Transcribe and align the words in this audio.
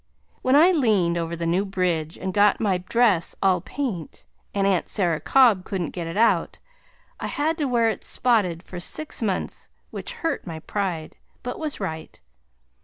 When 0.41 0.55
I 0.55 0.71
leaned 0.71 1.15
over 1.15 1.35
the 1.35 1.45
new 1.45 1.63
bridge, 1.63 2.17
and 2.17 2.33
got 2.33 2.59
my 2.59 2.79
dress 2.79 3.35
all 3.39 3.61
paint, 3.61 4.25
and 4.51 4.65
Aunt 4.65 4.89
Sarah 4.89 5.19
Cobb 5.19 5.63
couldn't 5.63 5.91
get 5.91 6.07
it 6.07 6.17
out, 6.17 6.57
I 7.19 7.27
had 7.27 7.55
to 7.59 7.65
wear 7.65 7.87
it 7.87 8.03
spotted 8.03 8.63
for 8.63 8.79
six 8.79 9.21
months 9.21 9.69
which 9.91 10.13
hurt 10.13 10.47
my 10.47 10.59
pride, 10.59 11.17
but 11.43 11.59
was 11.59 11.79
right. 11.79 12.19